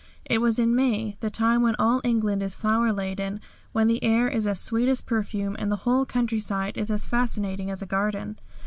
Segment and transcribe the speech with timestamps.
[0.25, 3.39] It was in May, the time when all England is flower laden,
[3.71, 7.69] when the air is as sweet as perfume and the whole countryside is as fascinating
[7.69, 8.39] as a garden.